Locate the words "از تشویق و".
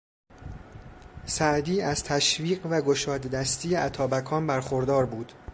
1.81-2.81